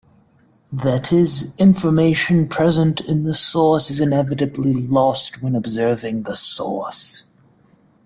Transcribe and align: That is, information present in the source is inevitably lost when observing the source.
That 0.73 1.13
is, 1.13 1.53
information 1.59 2.47
present 2.47 3.01
in 3.01 3.23
the 3.23 3.35
source 3.35 3.91
is 3.91 3.99
inevitably 3.99 4.73
lost 4.87 5.43
when 5.43 5.55
observing 5.55 6.23
the 6.23 6.35
source. 6.35 7.25